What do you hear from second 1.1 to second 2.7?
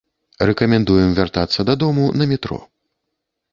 вяртацца дадому на метро.